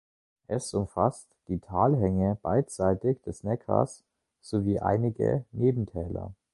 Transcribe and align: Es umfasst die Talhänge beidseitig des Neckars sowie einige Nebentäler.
Es 0.47 0.73
umfasst 0.73 1.27
die 1.47 1.59
Talhänge 1.59 2.35
beidseitig 2.41 3.21
des 3.21 3.43
Neckars 3.43 4.03
sowie 4.41 4.79
einige 4.79 5.45
Nebentäler. 5.51 6.33